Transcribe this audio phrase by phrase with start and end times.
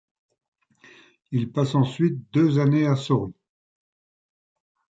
[1.29, 3.35] Il passe ensuite deux années à Sori.